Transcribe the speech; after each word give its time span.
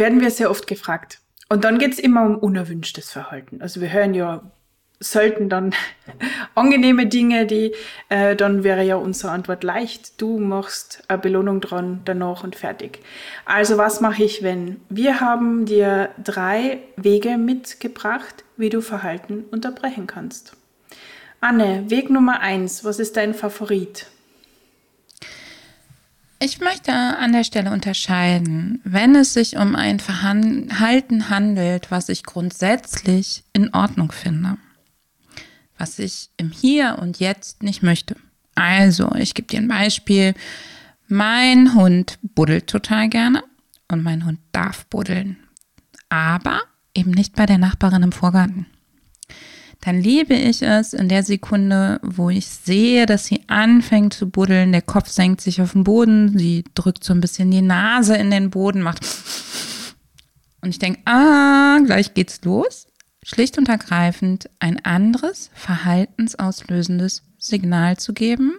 Werden 0.00 0.22
wir 0.22 0.30
sehr 0.30 0.50
oft 0.50 0.66
gefragt. 0.66 1.20
Und 1.50 1.64
dann 1.64 1.78
geht's 1.78 1.98
immer 1.98 2.24
um 2.24 2.38
unerwünschtes 2.38 3.10
Verhalten. 3.10 3.60
Also 3.60 3.82
wir 3.82 3.92
hören 3.92 4.14
ja 4.14 4.50
selten 4.98 5.50
dann 5.50 5.74
angenehme 6.54 7.06
Dinge, 7.06 7.44
die 7.44 7.74
äh, 8.08 8.34
dann 8.34 8.64
wäre 8.64 8.82
ja 8.82 8.96
unsere 8.96 9.30
Antwort 9.30 9.62
leicht. 9.62 10.18
Du 10.18 10.38
machst 10.38 11.02
eine 11.08 11.18
Belohnung 11.18 11.60
dran, 11.60 12.00
danach 12.06 12.44
und 12.44 12.56
fertig. 12.56 13.00
Also 13.44 13.76
was 13.76 14.00
mache 14.00 14.22
ich, 14.22 14.42
wenn? 14.42 14.80
Wir 14.88 15.20
haben 15.20 15.66
dir 15.66 16.08
drei 16.22 16.78
Wege 16.96 17.36
mitgebracht, 17.36 18.44
wie 18.56 18.70
du 18.70 18.80
Verhalten 18.80 19.44
unterbrechen 19.50 20.06
kannst. 20.06 20.56
Anne, 21.42 21.90
Weg 21.90 22.08
Nummer 22.08 22.40
eins, 22.40 22.84
was 22.84 23.00
ist 23.00 23.18
dein 23.18 23.34
Favorit? 23.34 24.06
Ich 26.42 26.58
möchte 26.58 26.92
an 26.92 27.32
der 27.32 27.44
Stelle 27.44 27.70
unterscheiden, 27.70 28.80
wenn 28.82 29.14
es 29.14 29.34
sich 29.34 29.58
um 29.58 29.76
ein 29.76 30.00
Verhalten 30.00 31.28
handelt, 31.28 31.90
was 31.90 32.08
ich 32.08 32.22
grundsätzlich 32.22 33.44
in 33.52 33.74
Ordnung 33.74 34.10
finde, 34.10 34.56
was 35.76 35.98
ich 35.98 36.30
im 36.38 36.50
Hier 36.50 36.96
und 36.98 37.20
Jetzt 37.20 37.62
nicht 37.62 37.82
möchte. 37.82 38.16
Also, 38.54 39.14
ich 39.16 39.34
gebe 39.34 39.48
dir 39.48 39.58
ein 39.58 39.68
Beispiel. 39.68 40.32
Mein 41.08 41.74
Hund 41.74 42.18
buddelt 42.22 42.68
total 42.68 43.10
gerne 43.10 43.44
und 43.88 44.02
mein 44.02 44.24
Hund 44.24 44.38
darf 44.52 44.86
buddeln, 44.86 45.36
aber 46.08 46.62
eben 46.94 47.10
nicht 47.10 47.36
bei 47.36 47.44
der 47.44 47.58
Nachbarin 47.58 48.02
im 48.02 48.12
Vorgarten 48.12 48.64
dann 49.80 50.00
liebe 50.00 50.34
ich 50.34 50.62
es 50.62 50.92
in 50.92 51.08
der 51.08 51.22
Sekunde, 51.22 52.00
wo 52.02 52.28
ich 52.28 52.46
sehe, 52.46 53.06
dass 53.06 53.24
sie 53.24 53.42
anfängt 53.48 54.12
zu 54.12 54.28
buddeln, 54.28 54.72
der 54.72 54.82
Kopf 54.82 55.08
senkt 55.08 55.40
sich 55.40 55.62
auf 55.62 55.72
den 55.72 55.84
Boden, 55.84 56.38
sie 56.38 56.64
drückt 56.74 57.02
so 57.02 57.14
ein 57.14 57.20
bisschen 57.20 57.50
die 57.50 57.62
Nase 57.62 58.16
in 58.16 58.30
den 58.30 58.50
Boden, 58.50 58.82
macht 58.82 59.04
und 60.60 60.68
ich 60.68 60.78
denke, 60.78 61.00
ah, 61.06 61.78
gleich 61.84 62.12
geht's 62.12 62.40
los. 62.44 62.86
Schlicht 63.22 63.58
und 63.58 63.68
ergreifend 63.68 64.48
ein 64.60 64.84
anderes 64.84 65.50
verhaltensauslösendes 65.54 67.22
Signal 67.38 67.96
zu 67.98 68.12
geben, 68.14 68.54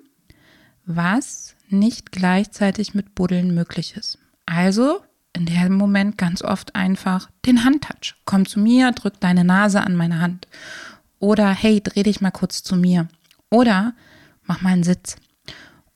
was 0.85 1.55
nicht 1.69 2.11
gleichzeitig 2.11 2.93
mit 2.93 3.15
Buddeln 3.15 3.53
möglich 3.55 3.95
ist. 3.97 4.17
Also 4.45 5.01
in 5.33 5.45
dem 5.45 5.75
Moment 5.75 6.17
ganz 6.17 6.41
oft 6.43 6.75
einfach 6.75 7.29
den 7.45 7.63
Handtouch. 7.63 8.15
Komm 8.25 8.45
zu 8.45 8.59
mir, 8.59 8.91
drück 8.91 9.19
deine 9.19 9.43
Nase 9.43 9.81
an 9.81 9.95
meine 9.95 10.19
Hand. 10.19 10.47
Oder 11.21 11.51
hey, 11.51 11.81
dreh 11.81 12.03
dich 12.03 12.19
mal 12.19 12.31
kurz 12.31 12.63
zu 12.63 12.75
mir. 12.75 13.07
Oder 13.49 13.93
mach 14.43 14.61
mal 14.61 14.73
einen 14.73 14.83
Sitz. 14.83 15.15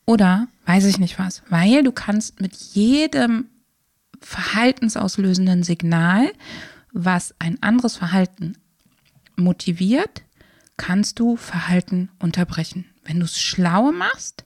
Oder 0.05 0.47
weiß 0.65 0.85
ich 0.85 0.99
nicht 0.99 1.19
was. 1.19 1.41
Weil 1.49 1.83
du 1.83 1.91
kannst 1.91 2.39
mit 2.39 2.55
jedem 2.55 3.47
verhaltensauslösenden 4.21 5.63
Signal, 5.63 6.31
was 6.93 7.33
ein 7.39 7.61
anderes 7.61 7.97
Verhalten 7.97 8.57
motiviert, 9.35 10.21
kannst 10.77 11.19
du 11.19 11.35
Verhalten 11.35 12.09
unterbrechen. 12.19 12.85
Wenn 13.03 13.19
du 13.19 13.25
es 13.25 13.41
schlau 13.41 13.91
machst, 13.91 14.45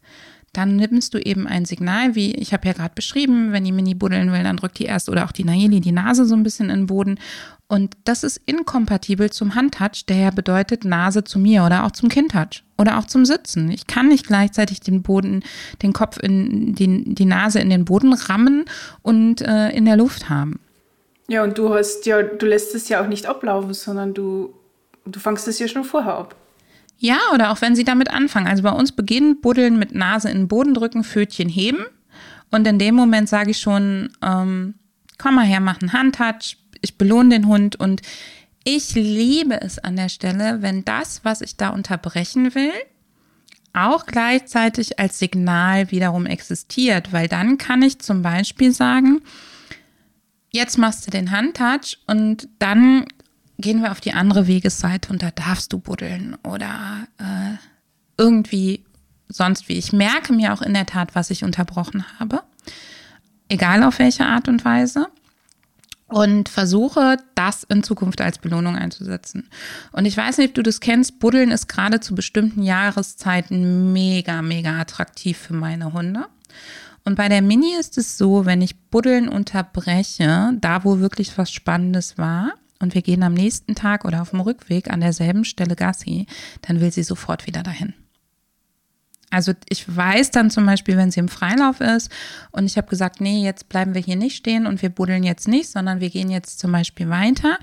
dann 0.54 0.78
nimmst 0.78 1.14
du 1.14 1.20
eben 1.20 1.46
ein 1.46 1.66
Signal, 1.66 2.16
wie 2.16 2.34
ich 2.36 2.54
habe 2.54 2.68
ja 2.68 2.74
gerade 2.74 2.96
beschrieben, 2.96 3.52
wenn 3.52 3.66
die 3.66 3.72
Mini 3.72 3.94
buddeln 3.96 4.31
will, 4.31 4.44
dann 4.44 4.58
drückt 4.58 4.80
die 4.80 4.86
erst 4.86 5.09
oder 5.09 5.25
auch 5.25 5.31
die 5.31 5.44
Nayeli 5.44 5.80
die 5.81 5.92
Nase 5.92 6.25
so 6.25 6.36
ein 6.36 6.44
bisschen 6.44 6.70
in 6.70 6.81
den 6.81 6.88
Boden 6.88 7.20
und 7.69 7.96
das 8.03 8.24
ist 8.24 8.41
inkompatibel 8.47 9.30
zum 9.30 9.53
Handtouch, 9.53 10.03
der 10.07 10.18
ja 10.18 10.31
bedeutet 10.31 10.85
Nase 10.85 11.24
zu 11.24 11.38
mir 11.38 11.63
oder 11.63 11.85
auch 11.85 11.91
zum 11.91 12.09
Kindtouch 12.09 12.63
oder 12.80 12.97
auch 12.97 13.06
zum 13.06 13.25
Sitzen. 13.25 13.69
Ich 13.69 13.85
kann 13.85 14.07
nicht 14.07 14.25
gleichzeitig 14.25 14.81
den 14.81 15.03
Boden, 15.03 15.44
den 15.84 15.94
Kopf 15.94 16.18
in 16.18 16.74
die, 16.74 17.13
die 17.13 17.25
Nase 17.25 17.59
in 17.59 17.69
den 17.69 17.85
Boden 17.85 18.12
rammen 18.13 18.66
und 19.03 19.41
äh, 19.41 19.69
in 19.69 19.85
der 19.85 19.97
Luft 19.97 20.30
haben. 20.30 20.59
Ja, 21.28 21.44
und 21.44 21.59
du 21.59 21.72
hast 21.72 22.07
ja, 22.07 22.24
du 22.24 22.47
lässt 22.47 22.74
es 22.74 22.90
ja 22.90 23.03
auch 23.03 23.07
nicht 23.07 23.28
ablaufen, 23.28 23.75
sondern 23.75 24.16
du, 24.16 24.51
du 25.06 25.19
fangst 25.19 25.47
es 25.47 25.59
ja 25.59 25.68
schon 25.68 25.84
vorher 25.84 26.16
ab. 26.16 26.36
Ja, 26.97 27.19
oder 27.36 27.51
auch 27.51 27.62
wenn 27.62 27.75
sie 27.75 27.84
damit 27.84 28.09
anfangen. 28.09 28.47
Also 28.47 28.63
bei 28.63 28.72
uns 28.72 28.91
beginnen 28.94 29.41
Buddeln 29.41 29.78
mit 29.78 29.94
Nase 29.94 30.31
in 30.31 30.40
den 30.40 30.47
Boden 30.47 30.74
drücken, 30.74 31.03
Pfötchen 31.03 31.50
heben. 31.50 31.86
Und 32.50 32.66
in 32.66 32.80
dem 32.80 32.96
Moment 32.96 33.30
sage 33.30 33.51
ich 33.51 33.59
schon, 33.59 34.09
ähm, 34.24 34.74
komm 35.19 35.36
mal 35.36 35.46
her, 35.46 35.59
mach 35.59 35.80
einen 35.81 35.94
Handtouch, 35.94 36.57
ich 36.82 36.98
belohne 36.98 37.30
den 37.30 37.48
Hund 37.48 37.76
und 37.76 38.02
ich 38.64 38.94
liebe 38.94 39.60
es 39.62 39.80
an 39.80 39.96
der 39.96 40.10
Stelle, 40.10 40.62
wenn 40.62 40.86
das, 40.86 41.24
was 41.24 41.42
ich 41.42 41.58
da 41.58 41.70
unterbrechen 41.70 42.54
will, 42.56 42.74
auch 43.74 44.06
gleichzeitig 44.06 45.00
als 45.00 45.20
Signal 45.20 45.92
wiederum 45.92 46.26
existiert, 46.26 47.14
weil 47.14 47.28
dann 47.28 47.58
kann 47.58 47.82
ich 47.82 48.00
zum 48.00 48.22
Beispiel 48.22 48.74
sagen, 48.74 49.22
jetzt 50.52 50.78
machst 50.78 51.06
du 51.08 51.12
den 51.12 51.32
Handtouch 51.32 51.98
und 52.08 52.50
dann 52.60 53.06
gehen 53.58 53.82
wir 53.82 53.92
auf 53.92 54.02
die 54.02 54.14
andere 54.14 54.48
Wegesseite 54.48 55.12
und 55.12 55.22
da 55.22 55.32
darfst 55.32 55.74
du 55.74 55.80
buddeln 55.80 56.38
oder 56.44 57.08
äh, 57.18 57.58
irgendwie 58.18 58.86
sonst 59.28 59.70
wie. 59.70 59.78
Ich 59.78 59.94
merke 59.94 60.34
mir 60.34 60.54
auch 60.54 60.62
in 60.62 60.74
der 60.74 60.86
Tat, 60.86 61.14
was 61.14 61.30
ich 61.30 61.44
unterbrochen 61.44 62.04
habe, 62.20 62.42
egal 63.48 63.84
auf 63.84 64.00
welche 64.00 64.26
Art 64.26 64.48
und 64.48 64.66
Weise 64.66 65.08
und 66.09 66.50
versuche, 66.50 67.18
das 67.36 67.64
in 67.64 67.84
Zukunft 67.84 68.20
als 68.22 68.40
Belohnung 68.40 68.75
einzusetzen. 68.75 69.50
Und 69.92 70.06
ich 70.06 70.18
weiß 70.18 70.40
nicht, 70.40 70.50
ob 70.50 70.56
du 70.56 70.64
das 70.64 70.80
kennst, 70.80 71.20
Buddeln 71.20 71.52
ist 71.52 71.68
gerade 71.68 72.00
zu 72.00 72.16
bestimmten 72.16 72.64
Jahreszeiten 72.64 73.94
mega, 73.94 74.42
mega 74.42 74.80
attraktiv 74.80 75.38
für 75.38 75.53
meine 75.53 75.94
Hunde. 75.94 76.25
Und 77.06 77.16
bei 77.16 77.30
der 77.30 77.42
Mini 77.42 77.75
ist 77.80 77.98
es 77.98 78.18
so, 78.18 78.46
wenn 78.46 78.62
ich 78.62 78.78
Buddeln 78.90 79.30
unterbreche, 79.30 80.52
da 80.59 80.84
wo 80.84 81.00
wirklich 81.00 81.38
was 81.38 81.52
Spannendes 81.52 82.18
war, 82.18 82.53
und 82.81 82.96
wir 82.96 83.02
gehen 83.02 83.24
am 83.24 83.34
nächsten 83.34 83.75
Tag 83.75 84.06
oder 84.06 84.22
auf 84.22 84.30
dem 84.30 84.40
Rückweg 84.40 84.90
an 84.90 85.02
derselben 85.02 85.44
Stelle 85.44 85.75
Gassi, 85.75 86.28
dann 86.62 86.80
will 86.80 86.92
sie 86.92 87.03
sofort 87.03 87.46
wieder 87.46 87.62
dahin. 87.62 87.94
Also 89.32 89.54
ich 89.70 89.96
weiß 89.96 90.32
dann 90.32 90.50
zum 90.50 90.66
Beispiel, 90.66 90.98
wenn 90.98 91.12
sie 91.12 91.20
im 91.20 91.28
Freilauf 91.28 91.82
ist 91.82 92.12
und 92.52 92.66
ich 92.66 92.78
habe 92.78 92.88
gesagt, 92.88 93.22
nee, 93.22 93.44
jetzt 93.44 93.70
bleiben 93.70 93.94
wir 93.94 94.02
hier 94.02 94.16
nicht 94.16 94.36
stehen 94.36 94.66
und 94.66 94.82
wir 94.82 94.90
buddeln 94.90 95.24
jetzt 95.24 95.48
nicht, 95.48 95.70
sondern 95.70 96.00
wir 96.00 96.10
gehen 96.10 96.32
jetzt 96.32 96.60
zum 96.60 96.72
Beispiel 96.72 97.10
weiter. 97.10 97.60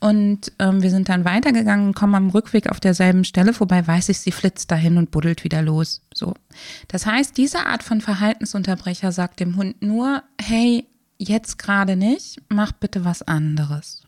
Und 0.00 0.52
ähm, 0.58 0.82
wir 0.82 0.88
sind 0.88 1.10
dann 1.10 1.26
weitergegangen 1.26 1.92
kommen 1.92 2.14
am 2.14 2.30
Rückweg 2.30 2.70
auf 2.70 2.80
derselben 2.80 3.24
Stelle 3.24 3.52
vorbei, 3.52 3.86
weiß 3.86 4.08
ich, 4.08 4.18
sie 4.20 4.32
flitzt 4.32 4.70
dahin 4.70 4.96
und 4.96 5.10
buddelt 5.10 5.44
wieder 5.44 5.60
los. 5.60 6.00
So. 6.14 6.34
Das 6.88 7.04
heißt, 7.04 7.36
diese 7.36 7.66
Art 7.66 7.82
von 7.82 8.00
Verhaltensunterbrecher 8.00 9.12
sagt 9.12 9.40
dem 9.40 9.56
Hund 9.56 9.82
nur, 9.82 10.22
hey, 10.40 10.86
jetzt 11.18 11.58
gerade 11.58 11.96
nicht, 11.96 12.40
mach 12.48 12.72
bitte 12.72 13.04
was 13.04 13.20
anderes. 13.20 14.04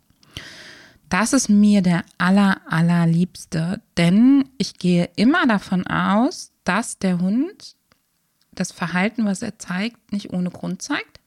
Das 1.10 1.34
ist 1.34 1.50
mir 1.50 1.82
der 1.82 2.04
aller, 2.16 2.62
allerliebste, 2.66 3.82
denn 3.98 4.48
ich 4.56 4.78
gehe 4.78 5.10
immer 5.16 5.46
davon 5.46 5.86
aus, 5.86 6.51
dass 6.64 6.98
der 6.98 7.20
Hund 7.20 7.76
das 8.52 8.72
Verhalten, 8.72 9.24
was 9.24 9.42
er 9.42 9.58
zeigt, 9.58 10.12
nicht 10.12 10.32
ohne 10.32 10.50
Grund 10.50 10.82
zeigt 10.82 11.20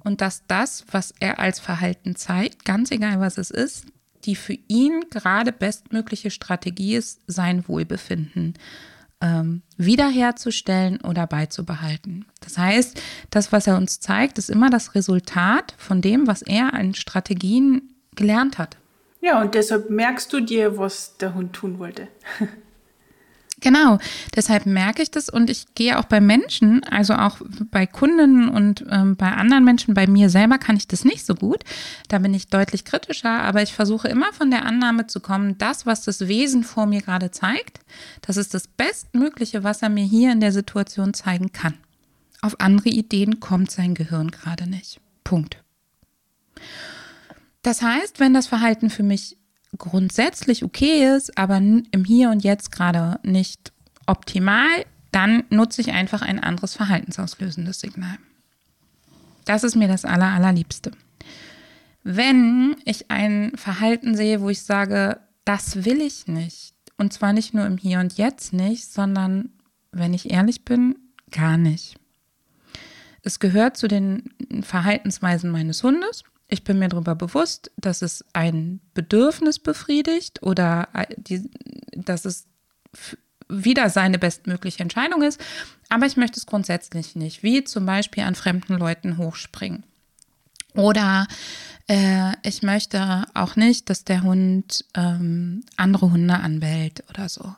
und 0.00 0.20
dass 0.20 0.42
das, 0.46 0.84
was 0.90 1.14
er 1.20 1.38
als 1.38 1.60
Verhalten 1.60 2.16
zeigt, 2.16 2.64
ganz 2.64 2.90
egal 2.90 3.20
was 3.20 3.38
es 3.38 3.50
ist, 3.50 3.86
die 4.24 4.34
für 4.34 4.58
ihn 4.66 5.04
gerade 5.10 5.52
bestmögliche 5.52 6.30
Strategie 6.30 6.96
ist, 6.96 7.20
sein 7.26 7.66
Wohlbefinden 7.68 8.54
ähm, 9.20 9.62
wiederherzustellen 9.76 11.00
oder 11.00 11.26
beizubehalten. 11.26 12.26
Das 12.40 12.58
heißt, 12.58 13.00
das, 13.30 13.52
was 13.52 13.66
er 13.66 13.76
uns 13.76 14.00
zeigt, 14.00 14.38
ist 14.38 14.50
immer 14.50 14.70
das 14.70 14.94
Resultat 14.94 15.74
von 15.76 16.00
dem, 16.00 16.26
was 16.26 16.42
er 16.42 16.74
an 16.74 16.94
Strategien 16.94 17.94
gelernt 18.14 18.58
hat. 18.58 18.76
Ja, 19.20 19.40
und 19.40 19.54
deshalb 19.54 19.90
merkst 19.90 20.32
du 20.32 20.40
dir, 20.40 20.78
was 20.78 21.16
der 21.16 21.34
Hund 21.34 21.52
tun 21.52 21.78
wollte. 21.78 22.08
Genau, 23.60 23.98
deshalb 24.36 24.66
merke 24.66 25.02
ich 25.02 25.10
das 25.10 25.28
und 25.28 25.50
ich 25.50 25.74
gehe 25.74 25.98
auch 25.98 26.04
bei 26.04 26.20
Menschen, 26.20 26.84
also 26.84 27.14
auch 27.14 27.38
bei 27.70 27.86
Kunden 27.86 28.48
und 28.48 28.84
ähm, 28.88 29.16
bei 29.16 29.32
anderen 29.32 29.64
Menschen, 29.64 29.94
bei 29.94 30.06
mir 30.06 30.30
selber 30.30 30.58
kann 30.58 30.76
ich 30.76 30.86
das 30.86 31.04
nicht 31.04 31.26
so 31.26 31.34
gut. 31.34 31.64
Da 32.08 32.18
bin 32.18 32.34
ich 32.34 32.48
deutlich 32.48 32.84
kritischer, 32.84 33.42
aber 33.42 33.62
ich 33.62 33.74
versuche 33.74 34.08
immer 34.08 34.32
von 34.32 34.50
der 34.50 34.64
Annahme 34.64 35.06
zu 35.08 35.20
kommen, 35.20 35.58
das, 35.58 35.86
was 35.86 36.02
das 36.02 36.28
Wesen 36.28 36.62
vor 36.62 36.86
mir 36.86 37.00
gerade 37.00 37.30
zeigt, 37.30 37.80
das 38.22 38.36
ist 38.36 38.54
das 38.54 38.68
Bestmögliche, 38.68 39.64
was 39.64 39.82
er 39.82 39.88
mir 39.88 40.04
hier 40.04 40.30
in 40.30 40.40
der 40.40 40.52
Situation 40.52 41.14
zeigen 41.14 41.50
kann. 41.52 41.74
Auf 42.40 42.60
andere 42.60 42.90
Ideen 42.90 43.40
kommt 43.40 43.70
sein 43.70 43.94
Gehirn 43.94 44.30
gerade 44.30 44.68
nicht. 44.68 45.00
Punkt. 45.24 45.62
Das 47.62 47.82
heißt, 47.82 48.20
wenn 48.20 48.34
das 48.34 48.46
Verhalten 48.46 48.88
für 48.88 49.02
mich 49.02 49.37
grundsätzlich 49.76 50.64
okay 50.64 51.14
ist, 51.14 51.36
aber 51.36 51.58
im 51.58 52.04
Hier 52.06 52.30
und 52.30 52.42
Jetzt 52.44 52.72
gerade 52.72 53.20
nicht 53.22 53.72
optimal, 54.06 54.84
dann 55.12 55.44
nutze 55.50 55.80
ich 55.80 55.92
einfach 55.92 56.22
ein 56.22 56.38
anderes 56.38 56.74
verhaltensauslösendes 56.74 57.80
Signal. 57.80 58.16
Das 59.44 59.64
ist 59.64 59.76
mir 59.76 59.88
das 59.88 60.04
aller, 60.04 60.26
allerliebste. 60.26 60.92
Wenn 62.04 62.76
ich 62.84 63.10
ein 63.10 63.52
Verhalten 63.56 64.14
sehe, 64.16 64.40
wo 64.40 64.48
ich 64.48 64.62
sage, 64.62 65.20
das 65.44 65.84
will 65.84 66.00
ich 66.00 66.26
nicht, 66.26 66.74
und 66.96 67.12
zwar 67.12 67.32
nicht 67.32 67.54
nur 67.54 67.66
im 67.66 67.78
Hier 67.78 68.00
und 68.00 68.18
Jetzt 68.18 68.52
nicht, 68.52 68.92
sondern, 68.92 69.50
wenn 69.92 70.14
ich 70.14 70.30
ehrlich 70.30 70.64
bin, 70.64 70.96
gar 71.30 71.56
nicht. 71.56 71.96
Es 73.22 73.40
gehört 73.40 73.76
zu 73.76 73.88
den 73.88 74.30
Verhaltensweisen 74.62 75.50
meines 75.50 75.82
Hundes. 75.82 76.24
Ich 76.48 76.64
bin 76.64 76.78
mir 76.78 76.88
darüber 76.88 77.14
bewusst, 77.14 77.70
dass 77.76 78.02
es 78.02 78.24
ein 78.32 78.80
Bedürfnis 78.94 79.58
befriedigt 79.58 80.42
oder 80.42 80.88
äh, 80.94 81.06
die, 81.16 81.50
dass 81.92 82.24
es 82.24 82.46
wieder 83.48 83.90
seine 83.90 84.18
bestmögliche 84.18 84.80
Entscheidung 84.80 85.22
ist. 85.22 85.40
Aber 85.88 86.06
ich 86.06 86.16
möchte 86.16 86.38
es 86.38 86.46
grundsätzlich 86.46 87.16
nicht, 87.16 87.42
wie 87.42 87.64
zum 87.64 87.86
Beispiel 87.86 88.24
an 88.24 88.34
fremden 88.34 88.74
Leuten 88.78 89.18
hochspringen. 89.18 89.84
Oder 90.74 91.26
äh, 91.88 92.32
ich 92.42 92.62
möchte 92.62 93.24
auch 93.34 93.56
nicht, 93.56 93.88
dass 93.90 94.04
der 94.04 94.22
Hund 94.22 94.84
ähm, 94.94 95.64
andere 95.76 96.10
Hunde 96.10 96.34
anbellt 96.34 97.04
oder 97.08 97.28
so. 97.28 97.54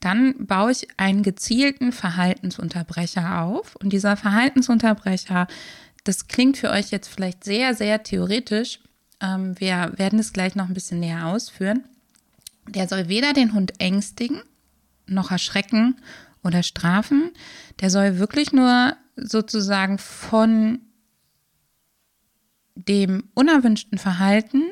Dann 0.00 0.46
baue 0.46 0.72
ich 0.72 0.88
einen 0.96 1.22
gezielten 1.22 1.92
Verhaltensunterbrecher 1.92 3.42
auf. 3.42 3.76
Und 3.76 3.92
dieser 3.92 4.16
Verhaltensunterbrecher, 4.16 5.46
das 6.04 6.28
klingt 6.28 6.56
für 6.58 6.70
euch 6.70 6.90
jetzt 6.90 7.08
vielleicht 7.08 7.44
sehr, 7.44 7.74
sehr 7.74 8.02
theoretisch. 8.02 8.80
Ähm, 9.20 9.58
wir 9.60 9.92
werden 9.96 10.18
es 10.18 10.32
gleich 10.32 10.54
noch 10.54 10.68
ein 10.68 10.74
bisschen 10.74 11.00
näher 11.00 11.26
ausführen. 11.26 11.84
Der 12.68 12.88
soll 12.88 13.08
weder 13.08 13.32
den 13.32 13.54
Hund 13.54 13.80
ängstigen, 13.80 14.42
noch 15.06 15.30
erschrecken 15.30 15.96
oder 16.42 16.62
strafen. 16.62 17.32
Der 17.80 17.90
soll 17.90 18.18
wirklich 18.18 18.52
nur 18.52 18.96
sozusagen 19.16 19.98
von 19.98 20.80
dem 22.74 23.28
unerwünschten 23.34 23.98
Verhalten 23.98 24.71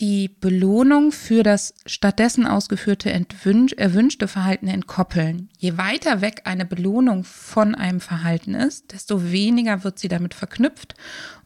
die 0.00 0.28
Belohnung 0.28 1.12
für 1.12 1.42
das 1.42 1.74
stattdessen 1.86 2.46
ausgeführte 2.46 3.12
erwünschte 3.12 4.26
Verhalten 4.26 4.66
entkoppeln. 4.66 5.50
Je 5.56 5.76
weiter 5.76 6.20
weg 6.20 6.42
eine 6.44 6.64
Belohnung 6.64 7.22
von 7.22 7.74
einem 7.74 8.00
Verhalten 8.00 8.54
ist, 8.54 8.92
desto 8.92 9.30
weniger 9.30 9.84
wird 9.84 9.98
sie 9.98 10.08
damit 10.08 10.34
verknüpft 10.34 10.94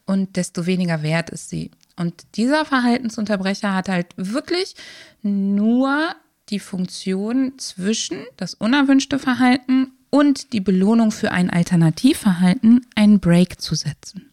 und 0.05 0.35
desto 0.35 0.65
weniger 0.65 1.03
wert 1.03 1.29
ist 1.29 1.49
sie. 1.49 1.69
Und 1.95 2.25
dieser 2.35 2.65
Verhaltensunterbrecher 2.65 3.75
hat 3.75 3.89
halt 3.89 4.07
wirklich 4.15 4.75
nur 5.21 6.15
die 6.49 6.59
Funktion 6.59 7.53
zwischen 7.59 8.23
das 8.37 8.55
unerwünschte 8.55 9.19
Verhalten 9.19 9.91
und 10.09 10.53
die 10.53 10.61
Belohnung 10.61 11.11
für 11.11 11.31
ein 11.31 11.51
Alternativverhalten 11.51 12.85
einen 12.95 13.19
Break 13.19 13.61
zu 13.61 13.75
setzen. 13.75 14.31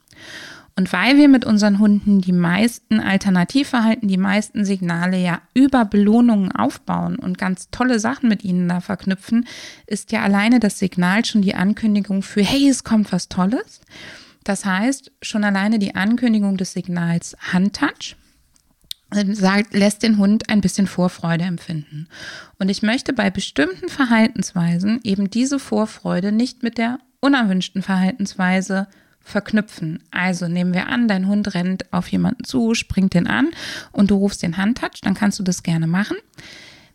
Und 0.78 0.92
weil 0.92 1.16
wir 1.16 1.28
mit 1.28 1.46
unseren 1.46 1.78
Hunden 1.78 2.20
die 2.20 2.32
meisten 2.32 3.00
Alternativverhalten, 3.00 4.08
die 4.08 4.18
meisten 4.18 4.66
Signale 4.66 5.16
ja 5.16 5.40
über 5.54 5.86
Belohnungen 5.86 6.52
aufbauen 6.52 7.16
und 7.16 7.38
ganz 7.38 7.70
tolle 7.70 7.98
Sachen 7.98 8.28
mit 8.28 8.44
ihnen 8.44 8.68
da 8.68 8.80
verknüpfen, 8.80 9.46
ist 9.86 10.12
ja 10.12 10.22
alleine 10.22 10.60
das 10.60 10.78
Signal 10.78 11.24
schon 11.24 11.40
die 11.40 11.54
Ankündigung 11.54 12.22
für, 12.22 12.42
hey, 12.42 12.68
es 12.68 12.84
kommt 12.84 13.10
was 13.10 13.30
Tolles. 13.30 13.80
Das 14.44 14.66
heißt, 14.66 15.12
schon 15.22 15.44
alleine 15.44 15.78
die 15.78 15.94
Ankündigung 15.94 16.58
des 16.58 16.74
Signals 16.74 17.36
Handtouch 17.40 18.16
ähm, 19.14 19.34
lässt 19.70 20.02
den 20.02 20.18
Hund 20.18 20.50
ein 20.50 20.60
bisschen 20.60 20.86
Vorfreude 20.86 21.44
empfinden. 21.44 22.06
Und 22.58 22.68
ich 22.68 22.82
möchte 22.82 23.14
bei 23.14 23.30
bestimmten 23.30 23.88
Verhaltensweisen 23.88 25.00
eben 25.04 25.30
diese 25.30 25.58
Vorfreude 25.58 26.32
nicht 26.32 26.62
mit 26.62 26.76
der 26.76 26.98
unerwünschten 27.20 27.82
Verhaltensweise 27.82 28.88
verknüpfen. 29.26 30.02
Also 30.12 30.46
nehmen 30.46 30.72
wir 30.72 30.86
an, 30.86 31.08
dein 31.08 31.26
Hund 31.26 31.54
rennt 31.54 31.92
auf 31.92 32.08
jemanden 32.08 32.44
zu, 32.44 32.74
springt 32.74 33.12
den 33.12 33.26
an 33.26 33.50
und 33.92 34.10
du 34.10 34.16
rufst 34.16 34.42
den 34.42 34.56
Handtouch, 34.56 35.00
dann 35.02 35.14
kannst 35.14 35.38
du 35.38 35.42
das 35.42 35.62
gerne 35.64 35.86
machen. 35.86 36.16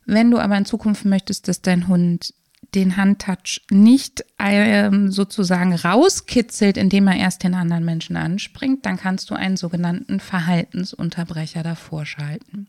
Wenn 0.05 0.31
du 0.31 0.39
aber 0.39 0.57
in 0.57 0.65
Zukunft 0.65 1.05
möchtest, 1.05 1.47
dass 1.47 1.61
dein 1.61 1.87
Hund 1.87 2.33
den 2.73 2.95
Handtouch 2.95 3.59
nicht 3.69 4.23
ähm, 4.39 5.11
sozusagen 5.11 5.75
rauskitzelt, 5.75 6.77
indem 6.77 7.07
er 7.07 7.17
erst 7.17 7.43
den 7.43 7.53
anderen 7.53 7.83
Menschen 7.83 8.15
anspringt, 8.15 8.85
dann 8.85 8.97
kannst 8.97 9.29
du 9.29 9.35
einen 9.35 9.57
sogenannten 9.57 10.21
Verhaltensunterbrecher 10.21 11.63
davor 11.63 12.05
schalten. 12.05 12.67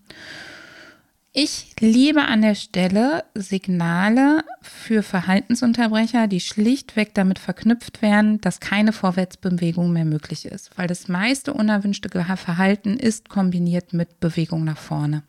Ich 1.35 1.75
liebe 1.81 2.21
an 2.21 2.43
der 2.43 2.55
Stelle 2.55 3.25
Signale 3.35 4.45
für 4.61 5.03
Verhaltensunterbrecher, 5.03 6.27
die 6.27 6.41
schlichtweg 6.41 7.15
damit 7.15 7.39
verknüpft 7.39 8.03
werden, 8.03 8.39
dass 8.43 8.61
keine 8.61 8.93
Vorwärtsbewegung 8.93 9.95
mehr 9.95 10.05
möglich 10.05 10.45
ist, 10.45 10.77
weil 10.77 10.89
das 10.89 11.09
meiste 11.09 11.55
unerwünschte 11.55 12.11
Verhalten 12.11 12.99
ist 12.99 13.31
kombiniert 13.31 13.95
mit 13.95 14.21
Bewegung 14.21 14.65
nach 14.65 14.77
vorne. 14.77 15.23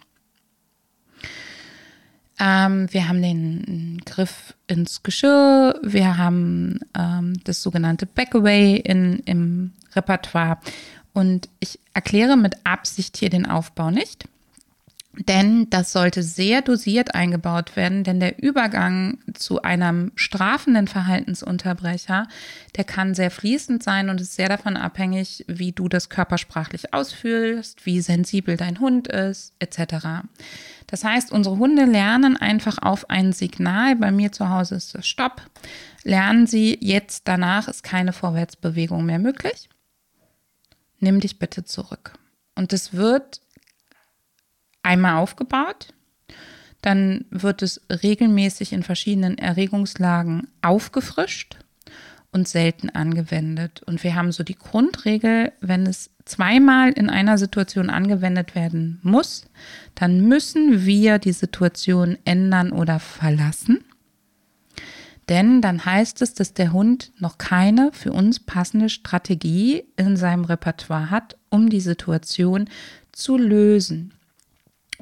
Ähm, 2.38 2.92
wir 2.92 3.08
haben 3.08 3.22
den 3.22 4.02
Griff 4.06 4.56
ins 4.68 5.04
Geschirr, 5.04 5.80
wir 5.84 6.18
haben 6.18 6.82
ähm, 6.98 7.36
das 7.46 7.64
sogenannte 7.64 8.08
Backaway 8.08 8.76
in, 8.76 9.20
im 9.20 9.72
Repertoire. 9.96 10.58
Und 11.14 11.48
ich 11.62 11.80
erkläre 11.94 12.36
mit 12.36 12.56
Absicht 12.66 13.16
hier 13.16 13.30
den 13.30 13.46
Aufbau 13.46 13.90
nicht 13.90 14.28
denn 15.16 15.70
das 15.70 15.92
sollte 15.92 16.24
sehr 16.24 16.64
dosiert 16.64 17.14
eingebaut 17.14 17.76
werden, 17.76 18.04
denn 18.04 18.20
der 18.20 18.42
Übergang 18.42 19.20
zu 19.36 19.62
einem 19.62 20.12
strafenden 20.16 20.88
Verhaltensunterbrecher, 20.88 22.28
der 22.76 22.84
kann 22.84 23.14
sehr 23.14 23.30
fließend 23.30 23.84
sein 23.84 24.10
und 24.10 24.20
ist 24.20 24.34
sehr 24.36 24.50
davon 24.50 24.76
abhängig, 24.76 25.46
wie 25.48 25.72
du 25.72 25.88
das 25.88 26.10
körpersprachlich 26.10 26.96
ausführst, 26.96 27.86
wie 27.86 28.02
sensibel 28.02 28.58
dein 28.58 28.80
Hund 28.80 29.08
ist, 29.08 29.54
etc. 29.60 30.26
Das 30.88 31.04
heißt, 31.04 31.32
unsere 31.32 31.60
Hunde 31.60 31.86
lernen 31.86 32.36
einfach 32.36 32.80
auf 32.82 33.12
ein 33.12 33.34
Signal, 33.34 33.96
bei 33.96 34.12
mir 34.12 34.32
zu 34.32 34.50
Hause 34.50 34.76
ist 34.76 34.96
das 34.96 35.06
Stopp, 35.06 35.44
lernen 36.04 36.48
sie 36.48 36.76
jetzt 36.82 37.28
danach 37.28 37.68
ist 37.68 37.84
keine 37.84 38.14
Vorwärtsbewegung 38.14 39.06
mehr 39.06 39.20
möglich. 39.20 39.70
Nimm 41.00 41.20
dich 41.20 41.38
bitte 41.38 41.64
zurück. 41.66 42.14
Und 42.56 42.74
es 42.74 42.94
wird 42.94 43.43
einmal 44.84 45.18
aufgebaut. 45.18 45.94
Dann 46.82 47.26
wird 47.30 47.62
es 47.62 47.82
regelmäßig 47.90 48.74
in 48.74 48.84
verschiedenen 48.84 49.38
Erregungslagen 49.38 50.48
aufgefrischt 50.62 51.58
und 52.34 52.48
selten 52.48 52.90
angewendet. 52.90 53.82
Und 53.84 54.04
wir 54.04 54.16
haben 54.16 54.32
so 54.32 54.44
die 54.44 54.58
Grundregel, 54.58 55.54
wenn 55.62 55.86
es 55.86 56.10
zweimal 56.26 56.92
in 56.92 57.10
einer 57.10 57.38
Situation 57.38 57.90
angewendet 57.90 58.56
werden 58.56 59.00
muss, 59.04 59.46
dann 59.96 60.28
müssen 60.28 60.86
wir 60.86 61.20
die 61.20 61.32
Situation 61.32 62.18
ändern 62.26 62.72
oder 62.72 63.00
verlassen. 63.00 63.84
Denn 65.30 65.62
dann 65.62 65.86
heißt 65.86 66.22
es, 66.22 66.34
dass 66.34 66.54
der 66.54 66.74
Hund 66.74 67.14
noch 67.18 67.38
keine 67.38 67.92
für 67.94 68.12
uns 68.12 68.40
passende 68.42 68.90
Strategie 68.90 69.84
in 69.96 70.18
seinem 70.18 70.44
Repertoire 70.44 71.10
hat, 71.10 71.38
um 71.50 71.70
die 71.70 71.80
Situation 71.80 72.70
zu 73.14 73.38
lösen. 73.38 74.14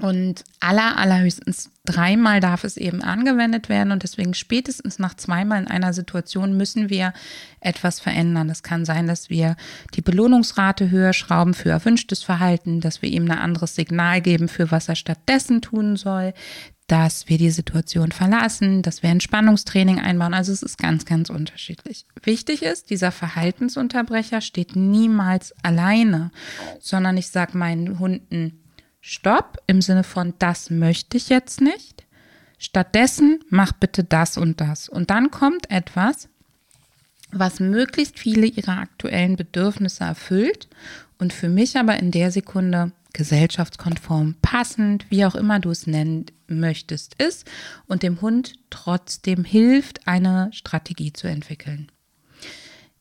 Und 0.01 0.43
aller, 0.59 0.97
allerhöchstens 0.97 1.69
dreimal 1.85 2.39
darf 2.39 2.63
es 2.63 2.75
eben 2.75 3.03
angewendet 3.03 3.69
werden 3.69 3.91
und 3.91 4.01
deswegen 4.01 4.33
spätestens 4.33 4.97
nach 4.97 5.13
zweimal 5.13 5.61
in 5.61 5.67
einer 5.67 5.93
Situation 5.93 6.57
müssen 6.57 6.89
wir 6.89 7.13
etwas 7.59 7.99
verändern. 7.99 8.49
Es 8.49 8.63
kann 8.63 8.83
sein, 8.83 9.05
dass 9.05 9.29
wir 9.29 9.55
die 9.93 10.01
Belohnungsrate 10.01 10.89
höher 10.89 11.13
schrauben 11.13 11.53
für 11.53 11.69
erwünschtes 11.69 12.23
Verhalten, 12.23 12.81
dass 12.81 13.03
wir 13.03 13.09
ihm 13.09 13.29
ein 13.29 13.37
anderes 13.37 13.75
Signal 13.75 14.21
geben, 14.21 14.47
für 14.47 14.71
was 14.71 14.89
er 14.89 14.95
stattdessen 14.95 15.61
tun 15.61 15.95
soll, 15.97 16.33
dass 16.87 17.29
wir 17.29 17.37
die 17.37 17.51
Situation 17.51 18.11
verlassen, 18.11 18.81
dass 18.81 19.03
wir 19.03 19.11
Entspannungstraining 19.11 19.99
einbauen. 19.99 20.33
Also 20.33 20.51
es 20.51 20.63
ist 20.63 20.79
ganz, 20.79 21.05
ganz 21.05 21.29
unterschiedlich. 21.29 22.05
Wichtig 22.23 22.63
ist, 22.63 22.89
dieser 22.89 23.11
Verhaltensunterbrecher 23.11 24.41
steht 24.41 24.75
niemals 24.75 25.53
alleine, 25.61 26.31
sondern 26.79 27.17
ich 27.17 27.27
sage 27.27 27.55
meinen 27.55 27.99
Hunden, 27.99 28.60
Stopp 29.01 29.57
im 29.67 29.81
Sinne 29.81 30.03
von, 30.03 30.33
das 30.39 30.69
möchte 30.69 31.17
ich 31.17 31.29
jetzt 31.29 31.59
nicht. 31.59 32.05
Stattdessen 32.59 33.39
mach 33.49 33.71
bitte 33.71 34.03
das 34.03 34.37
und 34.37 34.61
das. 34.61 34.87
Und 34.87 35.09
dann 35.09 35.31
kommt 35.31 35.71
etwas, 35.71 36.29
was 37.31 37.59
möglichst 37.59 38.19
viele 38.19 38.45
ihrer 38.45 38.77
aktuellen 38.77 39.35
Bedürfnisse 39.35 40.03
erfüllt 40.03 40.67
und 41.17 41.33
für 41.33 41.49
mich 41.49 41.77
aber 41.77 41.97
in 41.97 42.11
der 42.11 42.31
Sekunde 42.31 42.91
gesellschaftskonform, 43.13 44.35
passend, 44.41 45.05
wie 45.09 45.25
auch 45.25 45.35
immer 45.35 45.59
du 45.59 45.71
es 45.71 45.87
nennen 45.87 46.27
möchtest, 46.47 47.21
ist 47.21 47.49
und 47.87 48.03
dem 48.03 48.21
Hund 48.21 48.53
trotzdem 48.69 49.43
hilft, 49.43 50.07
eine 50.07 50.49
Strategie 50.53 51.11
zu 51.11 51.27
entwickeln. 51.27 51.91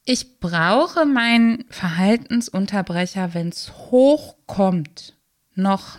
Ich 0.05 0.41
brauche 0.41 1.05
meinen 1.05 1.65
Verhaltensunterbrecher, 1.69 3.35
wenn 3.35 3.51
es 3.51 3.73
hochkommt, 3.91 5.15
noch 5.55 5.99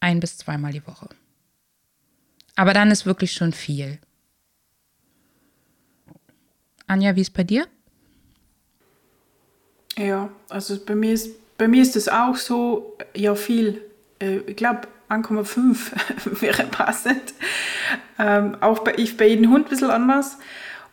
ein 0.00 0.20
bis 0.20 0.36
zweimal 0.36 0.72
die 0.72 0.86
Woche. 0.86 1.08
Aber 2.56 2.72
dann 2.72 2.90
ist 2.90 3.06
wirklich 3.06 3.32
schon 3.32 3.52
viel. 3.52 3.98
Anja, 6.86 7.16
wie 7.16 7.22
ist 7.22 7.32
bei 7.32 7.44
dir? 7.44 7.66
Ja, 9.96 10.28
also 10.48 10.78
bei 10.84 10.94
mir 10.94 11.12
ist, 11.12 11.30
bei 11.56 11.68
mir 11.68 11.82
ist 11.82 11.96
das 11.96 12.08
auch 12.08 12.36
so, 12.36 12.98
ja, 13.14 13.34
viel. 13.34 13.80
Äh, 14.18 14.38
ich 14.46 14.56
glaube, 14.56 14.88
1,5 15.08 16.40
wäre 16.42 16.64
passend. 16.64 17.34
Ähm, 18.18 18.56
auch 18.60 18.80
bei, 18.80 18.94
ich, 18.96 19.16
bei 19.16 19.28
jedem 19.28 19.50
Hund 19.50 19.66
ein 19.66 19.70
bisschen 19.70 19.90
anders. 19.90 20.38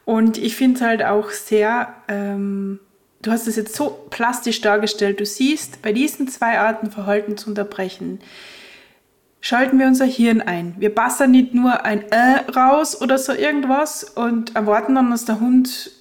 Und 0.06 0.38
ich 0.38 0.56
finde 0.56 0.78
es 0.78 0.82
halt 0.82 1.04
auch 1.04 1.30
sehr, 1.30 1.96
ähm, 2.08 2.80
du 3.22 3.32
hast 3.32 3.48
es 3.48 3.56
jetzt 3.56 3.76
so 3.76 4.06
plastisch 4.10 4.62
dargestellt. 4.62 5.20
Du 5.20 5.26
siehst, 5.26 5.82
bei 5.82 5.92
diesen 5.92 6.28
zwei 6.28 6.60
Arten 6.60 6.92
Verhalten 6.92 7.38
zu 7.38 7.50
unterbrechen, 7.50 8.20
schalten 9.42 9.80
wir 9.80 9.88
unser 9.88 10.06
Hirn 10.06 10.42
ein. 10.42 10.76
Wir 10.78 10.94
bassern 10.94 11.32
nicht 11.32 11.54
nur 11.54 11.84
ein 11.84 12.04
äh 12.12 12.50
raus 12.56 13.02
oder 13.02 13.18
so 13.18 13.34
irgendwas 13.34 14.04
und 14.04 14.56
erwarten 14.56 14.96
dann, 14.96 15.12
dass 15.12 15.26
der 15.26 15.40
Hund 15.40 15.92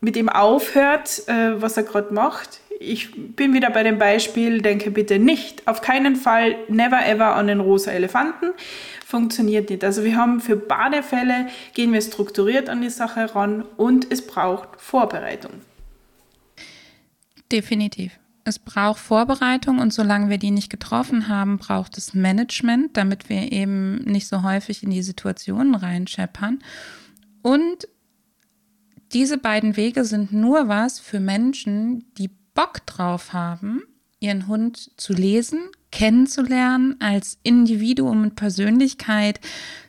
mit 0.00 0.16
ihm 0.16 0.28
aufhört, 0.28 1.26
äh, 1.28 1.60
was 1.60 1.76
er 1.76 1.84
gerade 1.84 2.12
macht. 2.12 2.60
Ich 2.80 3.36
bin 3.36 3.54
wieder 3.54 3.70
bei 3.70 3.84
dem 3.84 3.98
Beispiel, 3.98 4.60
denke 4.60 4.90
bitte 4.90 5.20
nicht, 5.20 5.68
auf 5.68 5.82
keinen 5.82 6.16
Fall, 6.16 6.56
never 6.68 7.06
ever 7.06 7.36
an 7.36 7.46
den 7.46 7.60
rosa 7.60 7.92
Elefanten. 7.92 8.50
Funktioniert 9.06 9.70
nicht. 9.70 9.84
Also 9.84 10.02
wir 10.02 10.16
haben 10.16 10.40
für 10.40 10.56
Badefälle, 10.56 11.46
gehen 11.74 11.92
wir 11.92 12.02
strukturiert 12.02 12.68
an 12.68 12.82
die 12.82 12.90
Sache 12.90 13.34
ran 13.34 13.64
und 13.76 14.10
es 14.10 14.26
braucht 14.26 14.80
Vorbereitung. 14.80 15.52
Definitiv. 17.52 18.18
Es 18.44 18.58
braucht 18.58 18.98
Vorbereitung 18.98 19.78
und 19.78 19.92
solange 19.92 20.30
wir 20.30 20.38
die 20.38 20.50
nicht 20.50 20.70
getroffen 20.70 21.28
haben, 21.28 21.58
braucht 21.58 21.96
es 21.96 22.14
Management, 22.14 22.96
damit 22.96 23.28
wir 23.28 23.52
eben 23.52 23.98
nicht 23.98 24.26
so 24.26 24.42
häufig 24.42 24.82
in 24.82 24.90
die 24.90 25.02
Situationen 25.02 25.74
reinscheppern. 25.74 26.58
Und 27.42 27.86
diese 29.12 29.38
beiden 29.38 29.76
Wege 29.76 30.04
sind 30.04 30.32
nur 30.32 30.66
was 30.66 30.98
für 30.98 31.20
Menschen, 31.20 32.06
die 32.16 32.30
Bock 32.54 32.84
drauf 32.86 33.32
haben, 33.32 33.82
ihren 34.18 34.48
Hund 34.48 34.90
zu 34.96 35.12
lesen, 35.12 35.60
kennenzulernen, 35.90 36.96
als 37.00 37.38
Individuum 37.42 38.22
und 38.22 38.34
Persönlichkeit 38.34 39.40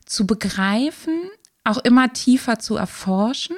zu 0.05 0.27
begreifen, 0.27 1.13
auch 1.63 1.77
immer 1.79 2.11
tiefer 2.11 2.59
zu 2.59 2.75
erforschen 2.75 3.55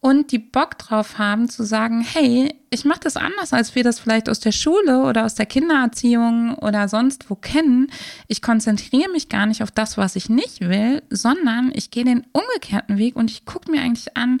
und 0.00 0.30
die 0.30 0.38
Bock 0.38 0.78
drauf 0.78 1.18
haben 1.18 1.48
zu 1.48 1.64
sagen, 1.64 2.02
hey, 2.02 2.54
ich 2.70 2.84
mache 2.84 3.00
das 3.00 3.16
anders, 3.16 3.52
als 3.52 3.74
wir 3.74 3.82
das 3.82 3.98
vielleicht 3.98 4.28
aus 4.28 4.38
der 4.38 4.52
Schule 4.52 5.02
oder 5.02 5.24
aus 5.24 5.34
der 5.34 5.46
Kindererziehung 5.46 6.54
oder 6.54 6.88
sonst 6.88 7.28
wo 7.30 7.34
kennen. 7.34 7.90
Ich 8.28 8.40
konzentriere 8.40 9.10
mich 9.10 9.28
gar 9.28 9.46
nicht 9.46 9.62
auf 9.62 9.72
das, 9.72 9.98
was 9.98 10.14
ich 10.14 10.28
nicht 10.28 10.60
will, 10.60 11.02
sondern 11.10 11.72
ich 11.74 11.90
gehe 11.90 12.04
den 12.04 12.26
umgekehrten 12.32 12.98
Weg 12.98 13.16
und 13.16 13.30
ich 13.30 13.44
gucke 13.44 13.70
mir 13.70 13.80
eigentlich 13.80 14.16
an, 14.16 14.40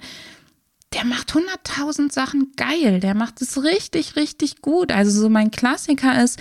der 0.94 1.04
macht 1.04 1.32
100.000 1.32 2.12
Sachen 2.12 2.52
geil, 2.56 3.00
der 3.00 3.14
macht 3.14 3.42
es 3.42 3.62
richtig, 3.62 4.16
richtig 4.16 4.62
gut. 4.62 4.92
Also 4.92 5.10
so 5.10 5.28
mein 5.28 5.50
Klassiker 5.50 6.22
ist, 6.22 6.38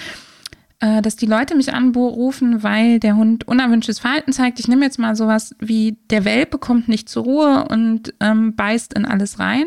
äh, 0.80 1.02
dass 1.02 1.16
die 1.16 1.26
Leute 1.26 1.56
mich 1.56 1.74
anrufen, 1.74 2.64
weil 2.64 3.00
der 3.00 3.16
Hund 3.16 3.48
unerwünschtes 3.48 4.00
Verhalten 4.00 4.32
zeigt. 4.32 4.60
Ich 4.60 4.68
nehme 4.68 4.86
jetzt 4.86 5.00
mal 5.00 5.16
sowas 5.16 5.56
wie, 5.60 5.98
der 6.10 6.26
Welpe 6.26 6.58
kommt 6.58 6.88
nicht 6.88 7.10
zur 7.10 7.24
Ruhe 7.24 7.68
und 7.70 8.14
ähm, 8.20 8.56
beißt 8.56 8.94
in 8.94 9.06
alles 9.06 9.40
rein. 9.40 9.66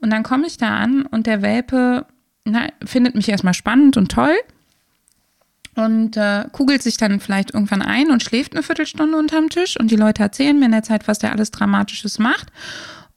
Und 0.00 0.10
dann 0.10 0.22
komme 0.22 0.46
ich 0.46 0.58
da 0.58 0.76
an 0.76 1.06
und 1.06 1.26
der 1.26 1.42
Welpe 1.42 2.06
na, 2.44 2.68
findet 2.84 3.14
mich 3.14 3.28
erstmal 3.28 3.54
spannend 3.54 3.96
und 3.96 4.10
toll 4.10 4.36
und 5.76 6.16
äh, 6.16 6.44
kugelt 6.52 6.82
sich 6.82 6.96
dann 6.96 7.20
vielleicht 7.20 7.54
irgendwann 7.54 7.82
ein 7.82 8.10
und 8.10 8.22
schläft 8.22 8.54
eine 8.54 8.62
Viertelstunde 8.62 9.16
unterm 9.16 9.48
Tisch 9.48 9.78
und 9.78 9.90
die 9.90 9.96
Leute 9.96 10.22
erzählen 10.22 10.58
mir 10.58 10.66
in 10.66 10.72
der 10.72 10.82
Zeit, 10.82 11.08
was 11.08 11.18
der 11.18 11.32
alles 11.32 11.50
Dramatisches 11.50 12.18
macht. 12.18 12.48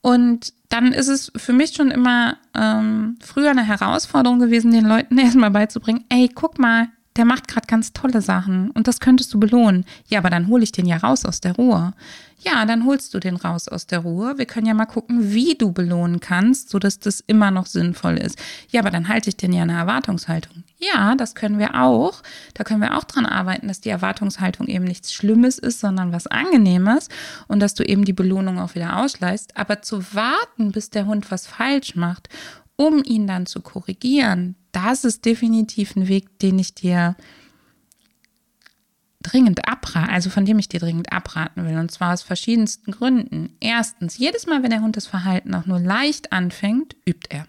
Und 0.01 0.53
dann 0.69 0.91
ist 0.91 1.07
es 1.07 1.31
für 1.35 1.53
mich 1.53 1.73
schon 1.73 1.91
immer 1.91 2.37
ähm, 2.53 3.17
früher 3.21 3.51
eine 3.51 3.65
Herausforderung 3.65 4.39
gewesen, 4.39 4.71
den 4.71 4.85
Leuten 4.85 5.17
erstmal 5.17 5.51
beizubringen, 5.51 6.05
ey, 6.09 6.29
guck 6.33 6.59
mal, 6.59 6.87
der 7.15 7.25
macht 7.25 7.47
gerade 7.47 7.67
ganz 7.67 7.93
tolle 7.93 8.21
Sachen 8.21 8.71
und 8.71 8.87
das 8.87 8.99
könntest 8.99 9.33
du 9.33 9.39
belohnen. 9.39 9.85
Ja, 10.07 10.19
aber 10.19 10.29
dann 10.29 10.47
hole 10.47 10.63
ich 10.63 10.71
den 10.71 10.85
ja 10.85 10.97
raus 10.97 11.25
aus 11.25 11.41
der 11.41 11.53
Ruhe. 11.55 11.93
Ja, 12.39 12.65
dann 12.65 12.85
holst 12.85 13.13
du 13.13 13.19
den 13.19 13.37
raus 13.37 13.67
aus 13.69 13.87
der 13.87 13.99
Ruhe. 13.99 14.37
Wir 14.37 14.45
können 14.45 14.65
ja 14.65 14.73
mal 14.73 14.85
gucken, 14.85 15.31
wie 15.31 15.55
du 15.55 15.71
belohnen 15.71 16.19
kannst, 16.19 16.69
sodass 16.69 16.99
das 16.99 17.21
immer 17.21 17.51
noch 17.51 17.67
sinnvoll 17.67 18.17
ist. 18.17 18.37
Ja, 18.69 18.81
aber 18.81 18.91
dann 18.91 19.07
halte 19.07 19.29
ich 19.29 19.37
den 19.37 19.53
ja 19.53 19.61
eine 19.61 19.77
Erwartungshaltung. 19.77 20.63
Ja, 20.77 21.15
das 21.15 21.35
können 21.35 21.57
wir 21.57 21.81
auch. 21.81 22.21
Da 22.53 22.65
können 22.65 22.81
wir 22.81 22.97
auch 22.97 23.05
dran 23.05 23.25
arbeiten, 23.25 23.69
dass 23.69 23.79
die 23.79 23.89
Erwartungshaltung 23.89 24.67
eben 24.67 24.83
nichts 24.83 25.13
Schlimmes 25.13 25.57
ist, 25.57 25.79
sondern 25.79 26.11
was 26.11 26.27
Angenehmes 26.27 27.07
und 27.47 27.61
dass 27.61 27.75
du 27.75 27.83
eben 27.83 28.03
die 28.03 28.13
Belohnung 28.13 28.59
auch 28.59 28.75
wieder 28.75 28.97
ausleihst. 28.97 29.55
Aber 29.55 29.81
zu 29.81 30.03
warten, 30.13 30.71
bis 30.73 30.89
der 30.89 31.05
Hund 31.05 31.31
was 31.31 31.47
falsch 31.47 31.95
macht 31.95 32.27
um 32.75 33.03
ihn 33.03 33.27
dann 33.27 33.45
zu 33.45 33.61
korrigieren, 33.61 34.55
das 34.73 35.05
ist 35.05 35.23
definitiv 35.23 35.95
ein 35.95 36.09
Weg, 36.09 36.39
den 36.39 36.59
ich 36.59 36.75
dir 36.75 37.15
dringend 39.21 39.67
abraten, 39.67 40.09
also 40.09 40.29
von 40.29 40.45
dem 40.45 40.59
ich 40.59 40.67
dir 40.67 40.81
dringend 40.81 41.13
abraten 41.13 41.65
will. 41.65 41.77
Und 41.77 41.91
zwar 41.91 42.13
aus 42.13 42.21
verschiedensten 42.21 42.91
Gründen. 42.91 43.55
Erstens, 43.61 44.17
jedes 44.17 44.45
Mal, 44.45 44.61
wenn 44.61 44.69
der 44.71 44.81
Hund 44.81 44.97
das 44.97 45.07
Verhalten 45.07 45.55
auch 45.55 45.65
nur 45.65 45.79
leicht 45.79 46.33
anfängt, 46.33 46.95
übt 47.05 47.29
er. 47.29 47.47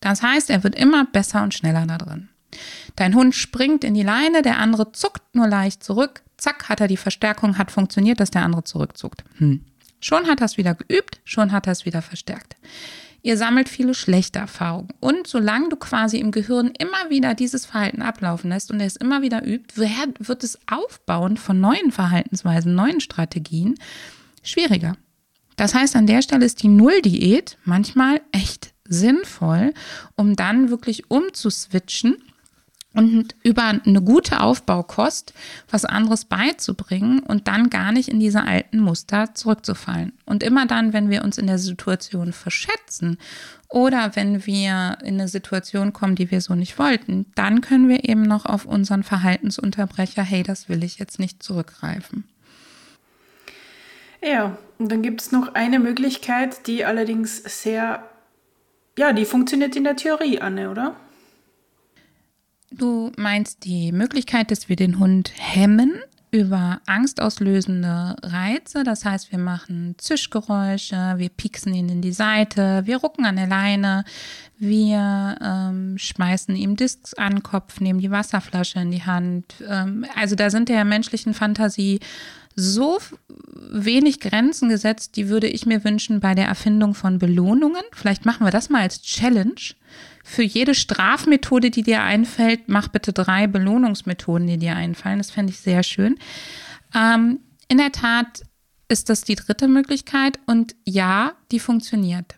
Das 0.00 0.22
heißt, 0.22 0.50
er 0.50 0.64
wird 0.64 0.74
immer 0.74 1.04
besser 1.04 1.42
und 1.42 1.54
schneller 1.54 1.86
da 1.86 1.98
drin. 1.98 2.30
Dein 2.96 3.14
Hund 3.14 3.34
springt 3.34 3.84
in 3.84 3.94
die 3.94 4.02
Leine, 4.02 4.42
der 4.42 4.58
andere 4.58 4.92
zuckt 4.92 5.34
nur 5.34 5.46
leicht 5.46 5.84
zurück. 5.84 6.22
Zack, 6.36 6.68
hat 6.68 6.80
er 6.80 6.88
die 6.88 6.96
Verstärkung, 6.96 7.58
hat 7.58 7.70
funktioniert, 7.70 8.18
dass 8.18 8.30
der 8.30 8.42
andere 8.42 8.64
zurückzuckt. 8.64 9.22
Hm. 9.36 9.64
Schon 10.00 10.26
hat 10.26 10.40
er 10.40 10.46
es 10.46 10.56
wieder 10.56 10.74
geübt, 10.74 11.20
schon 11.24 11.52
hat 11.52 11.66
er 11.66 11.72
es 11.72 11.84
wieder 11.84 12.02
verstärkt. 12.02 12.56
Ihr 13.22 13.36
sammelt 13.36 13.68
viele 13.68 13.94
schlechte 13.94 14.38
Erfahrungen. 14.38 14.88
Und 15.00 15.26
solange 15.26 15.68
du 15.68 15.76
quasi 15.76 16.18
im 16.18 16.30
Gehirn 16.30 16.72
immer 16.78 17.10
wieder 17.10 17.34
dieses 17.34 17.66
Verhalten 17.66 18.02
ablaufen 18.02 18.50
lässt 18.50 18.70
und 18.70 18.80
es 18.80 18.96
immer 18.96 19.22
wieder 19.22 19.46
übt, 19.46 19.76
wird 19.76 20.44
es 20.44 20.58
Aufbauen 20.70 21.36
von 21.36 21.60
neuen 21.60 21.92
Verhaltensweisen, 21.92 22.74
neuen 22.74 23.00
Strategien 23.00 23.74
schwieriger. 24.42 24.96
Das 25.56 25.74
heißt, 25.74 25.96
an 25.96 26.06
der 26.06 26.22
Stelle 26.22 26.46
ist 26.46 26.62
die 26.62 26.68
Null-Diät 26.68 27.58
manchmal 27.64 28.22
echt 28.32 28.72
sinnvoll, 28.88 29.74
um 30.16 30.34
dann 30.34 30.70
wirklich 30.70 31.10
umzuswitchen 31.10 32.16
und 32.92 33.36
über 33.42 33.64
eine 33.64 34.02
gute 34.02 34.40
Aufbaukost 34.40 35.32
was 35.70 35.84
anderes 35.84 36.24
beizubringen 36.24 37.20
und 37.20 37.46
dann 37.46 37.70
gar 37.70 37.92
nicht 37.92 38.08
in 38.08 38.18
diese 38.18 38.42
alten 38.42 38.80
Muster 38.80 39.34
zurückzufallen. 39.34 40.12
Und 40.24 40.42
immer 40.42 40.66
dann, 40.66 40.92
wenn 40.92 41.10
wir 41.10 41.22
uns 41.22 41.38
in 41.38 41.46
der 41.46 41.58
Situation 41.58 42.32
verschätzen 42.32 43.18
oder 43.68 44.16
wenn 44.16 44.44
wir 44.46 44.98
in 45.02 45.14
eine 45.14 45.28
Situation 45.28 45.92
kommen, 45.92 46.16
die 46.16 46.30
wir 46.30 46.40
so 46.40 46.54
nicht 46.54 46.78
wollten, 46.78 47.26
dann 47.36 47.60
können 47.60 47.88
wir 47.88 48.08
eben 48.08 48.22
noch 48.22 48.44
auf 48.44 48.64
unseren 48.64 49.04
Verhaltensunterbrecher, 49.04 50.22
hey, 50.22 50.42
das 50.42 50.68
will 50.68 50.82
ich 50.82 50.98
jetzt 50.98 51.20
nicht 51.20 51.42
zurückgreifen. 51.42 52.24
Ja, 54.22 54.58
und 54.78 54.90
dann 54.90 55.02
gibt 55.02 55.22
es 55.22 55.32
noch 55.32 55.54
eine 55.54 55.78
Möglichkeit, 55.78 56.66
die 56.66 56.84
allerdings 56.84 57.42
sehr, 57.62 58.04
ja, 58.98 59.12
die 59.12 59.24
funktioniert 59.24 59.76
in 59.76 59.84
der 59.84 59.96
Theorie, 59.96 60.40
Anne, 60.40 60.70
oder? 60.70 60.96
Du 62.70 63.10
meinst 63.16 63.64
die 63.64 63.92
Möglichkeit, 63.92 64.50
dass 64.50 64.68
wir 64.68 64.76
den 64.76 64.98
Hund 64.98 65.32
hemmen 65.36 65.94
über 66.30 66.80
angstauslösende 66.86 68.14
Reize. 68.22 68.84
Das 68.84 69.04
heißt, 69.04 69.32
wir 69.32 69.38
machen 69.38 69.96
Zischgeräusche, 69.98 71.14
wir 71.16 71.28
pieksen 71.28 71.74
ihn 71.74 71.88
in 71.88 72.02
die 72.02 72.12
Seite, 72.12 72.82
wir 72.84 72.98
rucken 72.98 73.24
an 73.24 73.36
der 73.36 73.48
Leine, 73.48 74.04
wir 74.58 75.36
ähm, 75.42 75.98
schmeißen 75.98 76.54
ihm 76.54 76.76
Discs 76.76 77.14
an 77.14 77.36
den 77.36 77.42
Kopf, 77.42 77.80
nehmen 77.80 77.98
die 77.98 78.12
Wasserflasche 78.12 78.78
in 78.78 78.92
die 78.92 79.02
Hand. 79.02 79.54
Ähm, 79.68 80.06
also 80.14 80.36
da 80.36 80.50
sind 80.50 80.68
der 80.68 80.84
menschlichen 80.84 81.34
Fantasie 81.34 81.98
so 82.56 82.98
wenig 83.54 84.20
Grenzen 84.20 84.68
gesetzt, 84.68 85.16
die 85.16 85.28
würde 85.28 85.46
ich 85.46 85.66
mir 85.66 85.84
wünschen 85.84 86.20
bei 86.20 86.34
der 86.34 86.46
Erfindung 86.46 86.94
von 86.94 87.18
Belohnungen. 87.18 87.82
Vielleicht 87.92 88.26
machen 88.26 88.44
wir 88.46 88.50
das 88.50 88.68
mal 88.68 88.82
als 88.82 89.02
Challenge 89.02 89.74
für 90.22 90.42
jede 90.42 90.74
Strafmethode, 90.74 91.70
die 91.70 91.82
dir 91.82 92.02
einfällt, 92.02 92.68
mach 92.68 92.88
bitte 92.88 93.12
drei 93.12 93.46
Belohnungsmethoden, 93.46 94.46
die 94.46 94.58
dir 94.58 94.76
einfallen. 94.76 95.18
Das 95.18 95.30
fände 95.30 95.52
ich 95.52 95.60
sehr 95.60 95.82
schön. 95.82 96.16
Ähm, 96.94 97.40
in 97.68 97.78
der 97.78 97.92
Tat 97.92 98.42
ist 98.88 99.08
das 99.08 99.22
die 99.22 99.36
dritte 99.36 99.68
Möglichkeit 99.68 100.38
und 100.46 100.74
ja, 100.84 101.32
die 101.50 101.60
funktioniert. 101.60 102.36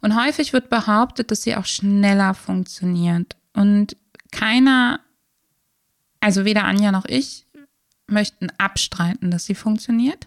Und 0.00 0.16
häufig 0.16 0.52
wird 0.52 0.70
behauptet, 0.70 1.30
dass 1.30 1.42
sie 1.42 1.56
auch 1.56 1.66
schneller 1.66 2.34
funktioniert. 2.34 3.36
Und 3.52 3.96
keiner, 4.32 5.00
also 6.20 6.44
weder 6.44 6.64
Anja 6.64 6.92
noch 6.92 7.04
ich, 7.06 7.46
möchten 8.08 8.48
abstreiten, 8.58 9.30
dass 9.30 9.44
sie 9.46 9.54
funktioniert. 9.54 10.26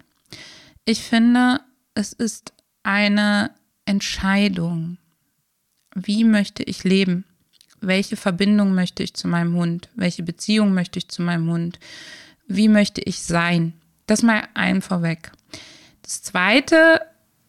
Ich 0.84 1.02
finde, 1.02 1.60
es 1.94 2.12
ist 2.12 2.52
eine 2.82 3.50
Entscheidung. 3.84 4.98
Wie 5.94 6.24
möchte 6.24 6.62
ich 6.62 6.84
leben? 6.84 7.24
Welche 7.80 8.16
Verbindung 8.16 8.74
möchte 8.74 9.02
ich 9.02 9.14
zu 9.14 9.28
meinem 9.28 9.54
Hund? 9.54 9.88
Welche 9.94 10.22
Beziehung 10.22 10.72
möchte 10.72 10.98
ich 10.98 11.08
zu 11.08 11.22
meinem 11.22 11.50
Hund? 11.50 11.78
Wie 12.46 12.68
möchte 12.68 13.00
ich 13.00 13.20
sein? 13.20 13.74
Das 14.06 14.22
mal 14.22 14.46
ein 14.54 14.82
vorweg. 14.82 15.32
Das 16.02 16.22
zweite 16.22 17.00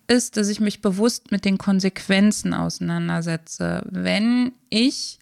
ist, 0.08 0.38
dass 0.38 0.50
ich 0.50 0.60
mich 0.60 0.82
bewusst 0.82 1.32
mit 1.32 1.46
den 1.46 1.58
Konsequenzen 1.58 2.54
auseinandersetze. 2.54 3.84
Wenn 3.90 4.54
ich 4.70 5.20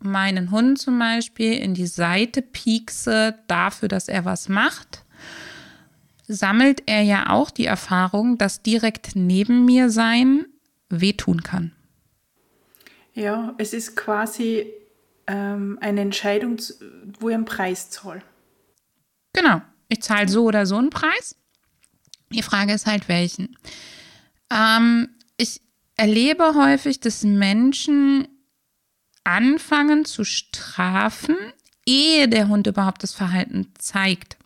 meinen 0.00 0.50
Hund 0.50 0.78
zum 0.78 0.98
Beispiel 0.98 1.54
in 1.54 1.74
die 1.74 1.86
Seite 1.86 2.42
piekse 2.42 3.38
dafür, 3.46 3.88
dass 3.88 4.08
er 4.08 4.24
was 4.24 4.48
macht, 4.48 5.04
sammelt 6.26 6.82
er 6.86 7.02
ja 7.02 7.30
auch 7.30 7.50
die 7.50 7.66
Erfahrung, 7.66 8.38
dass 8.38 8.62
direkt 8.62 9.14
neben 9.14 9.64
mir 9.64 9.90
sein 9.90 10.46
wehtun 10.88 11.42
kann. 11.42 11.72
Ja, 13.14 13.54
es 13.58 13.72
ist 13.72 13.96
quasi 13.96 14.66
ähm, 15.26 15.78
eine 15.80 16.00
Entscheidung, 16.00 16.58
wo 17.18 17.28
ich 17.28 17.34
einen 17.34 17.44
Preis 17.44 17.90
zahle. 17.90 18.22
Genau, 19.32 19.60
ich 19.88 20.02
zahle 20.02 20.28
so 20.28 20.44
oder 20.44 20.66
so 20.66 20.76
einen 20.76 20.90
Preis. 20.90 21.36
Die 22.32 22.42
Frage 22.42 22.72
ist 22.72 22.86
halt, 22.86 23.08
welchen. 23.08 23.56
Ähm, 24.50 25.08
ich 25.36 25.60
erlebe 25.96 26.54
häufig, 26.54 27.00
dass 27.00 27.24
Menschen 27.24 28.28
anfangen 29.30 30.04
zu 30.04 30.24
strafen, 30.24 31.36
ehe 31.86 32.28
der 32.28 32.48
Hund 32.48 32.66
überhaupt 32.66 33.04
das 33.04 33.14
Verhalten 33.14 33.68
zeigt. 33.78 34.36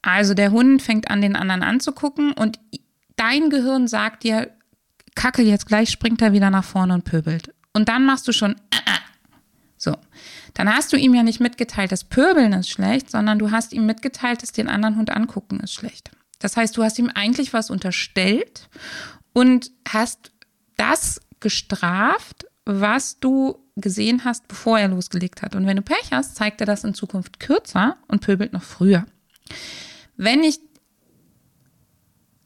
Also 0.00 0.32
der 0.32 0.50
Hund 0.50 0.80
fängt 0.80 1.10
an, 1.10 1.20
den 1.20 1.36
anderen 1.36 1.62
anzugucken 1.62 2.32
und 2.32 2.58
dein 3.16 3.50
Gehirn 3.50 3.86
sagt 3.86 4.24
dir, 4.24 4.50
Kacke, 5.14 5.42
jetzt 5.42 5.66
gleich 5.66 5.90
springt 5.90 6.22
er 6.22 6.32
wieder 6.32 6.50
nach 6.50 6.64
vorne 6.64 6.94
und 6.94 7.04
pöbelt. 7.04 7.54
Und 7.74 7.88
dann 7.90 8.06
machst 8.06 8.26
du 8.26 8.32
schon, 8.32 8.52
äh, 8.52 8.76
äh. 8.86 8.98
so. 9.76 9.94
Dann 10.54 10.74
hast 10.74 10.92
du 10.92 10.96
ihm 10.96 11.14
ja 11.14 11.22
nicht 11.22 11.40
mitgeteilt, 11.40 11.92
das 11.92 12.04
Pöbeln 12.04 12.52
ist 12.54 12.70
schlecht, 12.70 13.10
sondern 13.10 13.38
du 13.38 13.50
hast 13.50 13.72
ihm 13.72 13.84
mitgeteilt, 13.86 14.42
dass 14.42 14.52
den 14.52 14.68
anderen 14.68 14.96
Hund 14.96 15.10
angucken 15.10 15.60
ist 15.60 15.74
schlecht. 15.74 16.10
Das 16.38 16.56
heißt, 16.56 16.76
du 16.76 16.82
hast 16.82 16.98
ihm 16.98 17.10
eigentlich 17.14 17.52
was 17.52 17.70
unterstellt 17.70 18.68
und 19.32 19.70
hast 19.88 20.32
das 20.76 21.20
gestraft, 21.40 22.46
was 22.64 23.18
du 23.18 23.63
gesehen 23.76 24.24
hast, 24.24 24.46
bevor 24.48 24.78
er 24.78 24.88
losgelegt 24.88 25.42
hat. 25.42 25.54
Und 25.54 25.66
wenn 25.66 25.76
du 25.76 25.82
Pech 25.82 26.10
hast, 26.12 26.36
zeigt 26.36 26.60
er 26.60 26.66
das 26.66 26.84
in 26.84 26.94
Zukunft 26.94 27.40
kürzer 27.40 27.96
und 28.06 28.20
pöbelt 28.20 28.52
noch 28.52 28.62
früher. 28.62 29.06
Wenn 30.16 30.44
ich, 30.44 30.60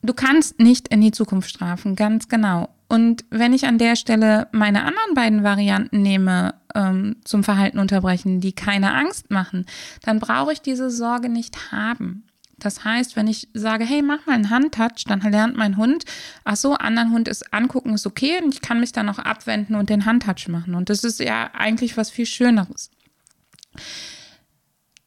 du 0.03 0.15
kannst 0.15 0.59
nicht 0.59 0.89
in 0.89 1.01
die 1.01 1.13
Zukunft 1.13 1.51
strafen, 1.51 1.97
ganz 1.97 2.29
genau. 2.29 2.71
Und 2.89 3.27
wenn 3.29 3.53
ich 3.53 3.67
an 3.67 3.77
der 3.77 3.97
Stelle 3.97 4.49
meine 4.53 4.81
anderen 4.81 5.15
beiden 5.15 5.43
Varianten 5.43 6.01
nehme 6.01 6.55
ähm, 6.75 7.17
zum 7.25 7.45
Verhalten 7.45 7.79
unterbrechen, 7.79 8.41
die 8.41 8.53
keine 8.53 8.95
Angst 8.95 9.31
machen, 9.31 9.67
dann 10.03 10.21
brauche 10.21 10.55
ich 10.55 10.63
diese 10.63 10.91
Sorge 10.91 11.29
nicht 11.29 11.71
haben. 11.71 12.25
Das 12.59 12.85
heißt, 12.85 13.17
wenn 13.17 13.29
ich 13.29 13.49
sage, 13.55 13.85
hey, 13.85 14.03
mach 14.03 14.27
mal 14.27 14.35
einen 14.35 14.51
Handtouch, 14.51 15.05
dann 15.07 15.21
lernt 15.21 15.57
mein 15.57 15.77
Hund, 15.77 16.05
ach 16.45 16.57
so, 16.57 16.75
anderen 16.75 17.13
Hund 17.13 17.29
ist 17.29 17.53
angucken, 17.55 17.95
ist 17.95 18.07
okay 18.07 18.41
und 18.43 18.55
ich 18.55 18.61
kann 18.61 18.81
mich 18.81 18.93
dann 18.93 19.09
auch 19.09 19.19
abwenden 19.19 19.77
und 19.77 19.91
den 19.91 20.05
Handtouch 20.05 20.49
machen. 20.49 20.75
Und 20.75 20.91
das 20.91 21.05
ist 21.05 21.21
ja 21.21 21.51
eigentlich 21.55 21.97
was 21.97 22.11
viel 22.11 22.27
Schöneres. 22.27 22.91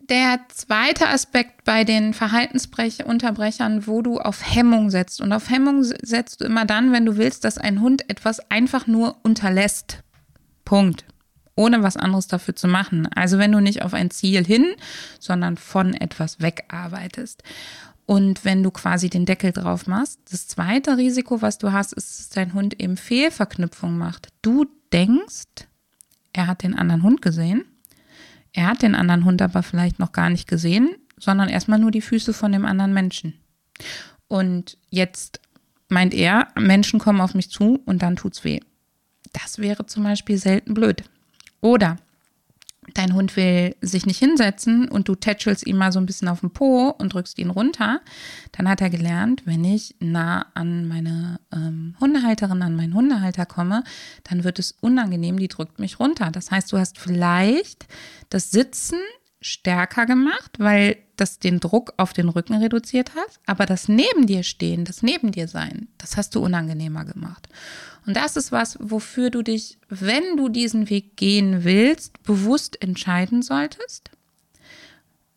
Der 0.10 0.42
zweite 0.50 1.08
Aspekt 1.08 1.64
bei 1.64 1.84
den 1.84 2.14
Verhaltensunterbrechern, 2.14 3.88
wo 3.88 4.02
du 4.02 4.20
auf 4.20 4.42
Hemmung 4.44 4.90
setzt. 4.90 5.22
Und 5.22 5.32
auf 5.32 5.50
Hemmung 5.50 5.84
setzt 5.84 6.42
du 6.42 6.46
immer 6.46 6.66
dann, 6.66 6.92
wenn 6.92 7.06
du 7.06 7.16
willst, 7.16 7.46
dass 7.46 7.58
ein 7.58 7.80
Hund 7.82 8.10
etwas 8.10 8.40
einfach 8.52 8.88
nur 8.88 9.18
unterlässt. 9.24 10.04
Punkt 10.66 11.06
ohne 11.56 11.84
was 11.84 11.98
anderes 11.98 12.28
dafür 12.28 12.56
zu 12.56 12.68
machen. 12.68 13.08
Also 13.14 13.38
wenn 13.38 13.52
du 13.52 13.60
nicht 13.60 13.82
auf 13.84 13.94
ein 13.94 14.12
Ziel 14.12 14.46
hin, 14.46 14.74
sondern 15.20 15.58
von 15.58 15.94
etwas 15.94 16.40
wegarbeitest. 16.40 17.44
Und 18.06 18.44
wenn 18.44 18.64
du 18.64 18.72
quasi 18.72 19.10
den 19.10 19.26
Deckel 19.26 19.52
drauf 19.52 19.88
machst, 19.88 20.20
das 20.32 20.48
zweite 20.48 20.98
Risiko, 20.98 21.42
was 21.42 21.58
du 21.58 21.72
hast, 21.72 21.94
ist, 21.94 22.20
dass 22.20 22.30
dein 22.30 22.54
Hund 22.54 22.82
eben 22.82 22.98
Fehlverknüpfung 22.98 23.98
macht. 23.98 24.30
Du 24.42 24.66
denkst, 24.92 25.68
er 26.34 26.48
hat 26.48 26.64
den 26.64 26.76
anderen 26.76 27.04
Hund 27.04 27.22
gesehen. 27.22 27.66
Er 28.54 28.68
hat 28.68 28.82
den 28.82 28.96
anderen 28.96 29.24
Hund 29.24 29.42
aber 29.42 29.64
vielleicht 29.64 30.00
noch 30.00 30.12
gar 30.12 30.30
nicht 30.30 30.48
gesehen, 30.48 30.90
sondern 31.18 31.48
erstmal 31.48 31.80
nur 31.80 31.92
die 31.92 32.02
Füße 32.02 32.34
von 32.34 32.52
dem 32.52 32.66
anderen 32.66 32.94
Menschen. 32.94 33.40
Und 34.28 34.78
jetzt 34.90 35.40
meint 35.88 36.14
er, 36.14 36.48
Menschen 36.58 37.00
kommen 37.00 37.22
auf 37.22 37.34
mich 37.34 37.50
zu 37.50 37.82
und 37.86 38.02
dann 38.02 38.16
tut's 38.16 38.44
weh. 38.44 38.60
Das 39.34 39.60
wäre 39.60 39.86
zum 39.86 40.04
Beispiel 40.04 40.38
selten 40.38 40.74
blöd. 40.74 41.04
Oder 41.62 41.98
dein 42.94 43.14
Hund 43.14 43.36
will 43.36 43.76
sich 43.82 44.06
nicht 44.06 44.18
hinsetzen 44.18 44.90
und 44.90 45.08
du 45.08 45.16
tätschelst 45.16 45.66
ihm 45.66 45.78
mal 45.78 45.92
so 45.92 46.00
ein 46.00 46.06
bisschen 46.06 46.28
auf 46.28 46.42
den 46.42 46.52
Po 46.52 46.90
und 46.90 47.14
drückst 47.14 47.38
ihn 47.40 47.50
runter, 47.50 48.02
dann 48.52 48.68
hat 48.68 48.82
er 48.82 48.90
gelernt, 48.90 49.44
wenn 49.46 49.64
ich 49.64 49.96
nah 50.00 50.48
an 50.54 50.88
meine 50.88 51.40
ähm, 51.54 51.96
Hundehalterin, 52.00 52.62
an 52.62 52.76
meinen 52.76 52.94
Hundehalter 52.94 53.46
komme, 53.46 53.84
dann 54.24 54.44
wird 54.44 54.60
es 54.60 54.74
unangenehm, 54.82 55.38
die 55.38 55.48
drückt 55.48 55.80
mich 55.80 56.00
runter. 56.00 56.32
Das 56.32 56.52
heißt, 56.52 56.72
du 56.72 56.78
hast 56.78 56.98
vielleicht 56.98 57.86
das 58.30 58.52
Sitzen 58.52 59.00
stärker 59.42 60.06
gemacht, 60.06 60.58
weil 60.60 60.98
das 61.22 61.38
den 61.38 61.60
Druck 61.60 61.94
auf 61.98 62.14
den 62.14 62.30
Rücken 62.30 62.56
reduziert 62.56 63.14
hat, 63.14 63.40
aber 63.46 63.68
das 63.68 63.88
neben 63.88 64.26
dir 64.26 64.42
stehen, 64.42 64.86
das 64.86 65.04
neben 65.04 65.32
dir 65.32 65.48
sein, 65.48 65.88
das 66.00 66.18
hast 66.18 66.34
du 66.34 66.44
unangenehmer 66.44 67.06
gemacht. 67.06 67.48
Und 68.08 68.18
das 68.18 68.36
ist 68.36 68.52
was, 68.52 68.78
wofür 68.82 69.30
du 69.30 69.44
dich, 69.44 69.78
wenn 69.88 70.36
du 70.36 70.50
diesen 70.50 70.90
Weg 70.90 71.16
gehen 71.18 71.64
willst, 71.64 72.24
bewusst 72.24 72.82
entscheiden 72.82 73.44
solltest. 73.44 74.10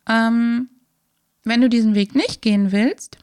Ähm, 0.09 0.69
wenn 1.43 1.61
du 1.61 1.69
diesen 1.69 1.93
Weg 1.93 2.15
nicht 2.15 2.41
gehen 2.41 2.71
willst, 2.71 3.19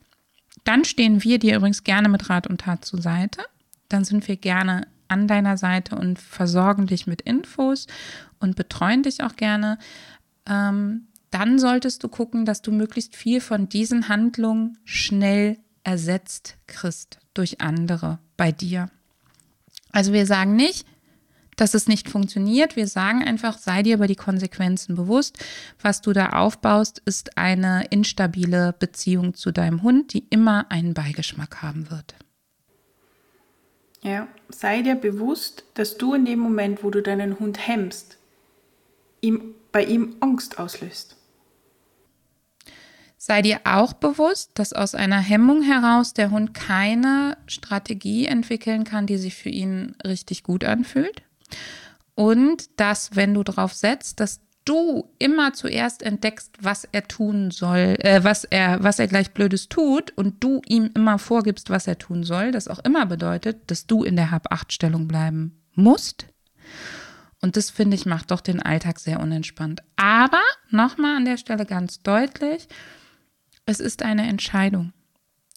dann 0.62 0.84
stehen 0.84 1.24
wir 1.24 1.40
dir 1.40 1.56
übrigens 1.56 1.82
gerne 1.82 2.08
mit 2.08 2.30
Rat 2.30 2.46
und 2.46 2.60
Tat 2.60 2.84
zur 2.84 3.02
Seite. 3.02 3.42
Dann 3.88 4.04
sind 4.04 4.28
wir 4.28 4.36
gerne 4.36 4.86
an 5.08 5.26
deiner 5.26 5.56
Seite 5.56 5.96
und 5.96 6.20
versorgen 6.20 6.86
dich 6.86 7.08
mit 7.08 7.22
Infos 7.22 7.88
und 8.38 8.54
betreuen 8.54 9.02
dich 9.02 9.24
auch 9.24 9.34
gerne. 9.34 9.78
Ähm, 10.46 11.08
dann 11.32 11.58
solltest 11.58 12.04
du 12.04 12.08
gucken, 12.08 12.44
dass 12.44 12.62
du 12.62 12.70
möglichst 12.70 13.16
viel 13.16 13.40
von 13.40 13.68
diesen 13.68 14.08
Handlungen 14.08 14.78
schnell 14.84 15.58
ersetzt 15.82 16.56
kriegst 16.66 17.18
durch 17.34 17.60
andere 17.60 18.18
bei 18.36 18.52
dir. 18.52 18.90
Also 19.90 20.12
wir 20.12 20.26
sagen 20.26 20.54
nicht, 20.54 20.86
dass 21.56 21.74
es 21.74 21.86
nicht 21.86 22.08
funktioniert. 22.08 22.76
Wir 22.76 22.86
sagen 22.86 23.22
einfach, 23.22 23.58
sei 23.58 23.82
dir 23.82 23.94
über 23.94 24.06
die 24.06 24.16
Konsequenzen 24.16 24.96
bewusst. 24.96 25.38
Was 25.80 26.00
du 26.00 26.12
da 26.12 26.30
aufbaust, 26.30 27.02
ist 27.04 27.36
eine 27.36 27.86
instabile 27.90 28.74
Beziehung 28.78 29.34
zu 29.34 29.52
deinem 29.52 29.82
Hund, 29.82 30.12
die 30.12 30.26
immer 30.30 30.70
einen 30.70 30.94
Beigeschmack 30.94 31.62
haben 31.62 31.90
wird. 31.90 32.14
Ja, 34.02 34.26
sei 34.48 34.82
dir 34.82 34.96
bewusst, 34.96 35.64
dass 35.74 35.96
du 35.96 36.14
in 36.14 36.24
dem 36.24 36.40
Moment, 36.40 36.82
wo 36.82 36.90
du 36.90 37.02
deinen 37.02 37.38
Hund 37.38 37.66
hemmst, 37.66 38.18
ihm, 39.20 39.54
bei 39.70 39.84
ihm 39.84 40.16
Angst 40.20 40.58
auslöst. 40.58 41.16
Sei 43.24 43.40
dir 43.40 43.60
auch 43.62 43.92
bewusst, 43.92 44.50
dass 44.54 44.72
aus 44.72 44.96
einer 44.96 45.20
Hemmung 45.20 45.62
heraus 45.62 46.12
der 46.12 46.32
Hund 46.32 46.54
keine 46.54 47.36
Strategie 47.46 48.26
entwickeln 48.26 48.82
kann, 48.82 49.06
die 49.06 49.16
sich 49.16 49.36
für 49.36 49.48
ihn 49.48 49.94
richtig 50.04 50.42
gut 50.42 50.64
anfühlt. 50.64 51.22
Und 52.16 52.80
dass, 52.80 53.14
wenn 53.14 53.32
du 53.32 53.44
darauf 53.44 53.74
setzt, 53.74 54.18
dass 54.18 54.40
du 54.64 55.08
immer 55.20 55.52
zuerst 55.52 56.02
entdeckst, 56.02 56.50
was 56.62 56.82
er 56.90 57.06
tun 57.06 57.52
soll, 57.52 57.94
äh, 58.00 58.24
was 58.24 58.42
er, 58.42 58.82
was 58.82 58.98
er 58.98 59.06
gleich 59.06 59.30
Blödes 59.30 59.68
tut 59.68 60.10
und 60.16 60.42
du 60.42 60.60
ihm 60.66 60.90
immer 60.92 61.20
vorgibst, 61.20 61.70
was 61.70 61.86
er 61.86 61.98
tun 61.98 62.24
soll, 62.24 62.50
das 62.50 62.66
auch 62.66 62.80
immer 62.80 63.06
bedeutet, 63.06 63.70
dass 63.70 63.86
du 63.86 64.02
in 64.02 64.16
der 64.16 64.32
Hab-Acht-Stellung 64.32 65.06
bleiben 65.06 65.62
musst. 65.76 66.26
Und 67.40 67.56
das 67.56 67.70
finde 67.70 67.94
ich 67.94 68.04
macht 68.04 68.32
doch 68.32 68.40
den 68.40 68.60
Alltag 68.60 68.98
sehr 68.98 69.20
unentspannt. 69.20 69.80
Aber 69.94 70.42
nochmal 70.70 71.18
an 71.18 71.24
der 71.24 71.36
Stelle 71.36 71.66
ganz 71.66 72.02
deutlich, 72.02 72.66
es 73.66 73.80
ist 73.80 74.02
eine 74.02 74.26
Entscheidung. 74.26 74.92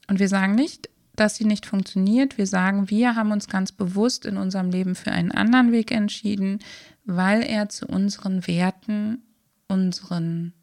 Und 0.08 0.20
wir 0.20 0.30
sagen 0.30 0.56
nicht, 0.56 0.90
dass 1.16 1.36
sie 1.36 1.46
nicht 1.46 1.66
funktioniert. 1.66 2.38
Wir 2.38 2.48
sagen, 2.48 2.90
wir 2.90 3.16
haben 3.16 3.32
uns 3.32 3.48
ganz 3.48 3.72
bewusst 3.72 4.26
in 4.26 4.38
unserem 4.38 4.70
Leben 4.70 4.96
für 4.96 5.12
einen 5.12 5.32
anderen 5.32 5.72
Weg 5.72 5.92
entschieden, 5.92 6.60
weil 7.06 7.42
er 7.44 7.70
zu 7.70 7.88
unseren 7.88 8.46
Werten, 8.48 9.24
unseren 9.68 10.54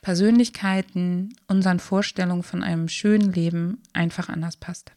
Persönlichkeiten, 0.00 1.34
unseren 1.48 1.80
Vorstellungen 1.80 2.42
von 2.42 2.62
einem 2.62 2.88
schönen 2.88 3.32
Leben 3.32 3.82
einfach 3.92 4.28
anders 4.28 4.56
passt. 4.56 4.92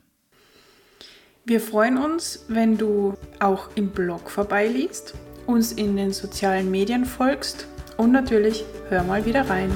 Wir 1.43 1.59
freuen 1.59 1.97
uns, 1.97 2.45
wenn 2.49 2.77
du 2.77 3.17
auch 3.39 3.75
im 3.75 3.89
Blog 3.89 4.29
vorbeiliest, 4.29 5.15
uns 5.47 5.71
in 5.71 5.97
den 5.97 6.13
sozialen 6.13 6.69
Medien 6.69 7.05
folgst 7.05 7.65
und 7.97 8.11
natürlich 8.11 8.63
hör 8.89 9.03
mal 9.03 9.25
wieder 9.25 9.49
rein. 9.49 9.71